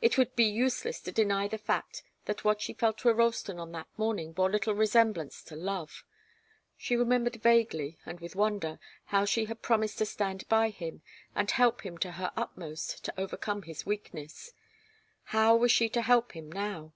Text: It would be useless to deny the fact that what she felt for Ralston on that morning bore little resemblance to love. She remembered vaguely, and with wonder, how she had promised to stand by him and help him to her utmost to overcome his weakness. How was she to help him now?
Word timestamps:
It 0.00 0.16
would 0.16 0.34
be 0.34 0.44
useless 0.46 1.00
to 1.00 1.12
deny 1.12 1.48
the 1.48 1.58
fact 1.58 2.02
that 2.24 2.44
what 2.44 2.62
she 2.62 2.72
felt 2.72 2.98
for 2.98 3.12
Ralston 3.12 3.58
on 3.60 3.72
that 3.72 3.88
morning 3.98 4.32
bore 4.32 4.48
little 4.50 4.72
resemblance 4.72 5.42
to 5.42 5.54
love. 5.54 6.02
She 6.78 6.96
remembered 6.96 7.36
vaguely, 7.42 7.98
and 8.06 8.18
with 8.18 8.34
wonder, 8.34 8.80
how 9.04 9.26
she 9.26 9.44
had 9.44 9.60
promised 9.60 9.98
to 9.98 10.06
stand 10.06 10.48
by 10.48 10.70
him 10.70 11.02
and 11.34 11.50
help 11.50 11.84
him 11.84 11.98
to 11.98 12.12
her 12.12 12.32
utmost 12.38 13.04
to 13.04 13.20
overcome 13.20 13.64
his 13.64 13.84
weakness. 13.84 14.54
How 15.24 15.54
was 15.54 15.70
she 15.72 15.90
to 15.90 16.00
help 16.00 16.32
him 16.32 16.50
now? 16.50 16.94